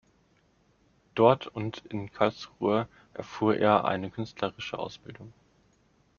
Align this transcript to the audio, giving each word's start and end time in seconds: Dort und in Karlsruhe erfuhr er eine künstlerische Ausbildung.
Dort 1.13 1.45
und 1.45 1.85
in 1.85 2.11
Karlsruhe 2.11 2.87
erfuhr 3.13 3.57
er 3.57 3.85
eine 3.85 4.09
künstlerische 4.09 4.79
Ausbildung. 4.79 5.31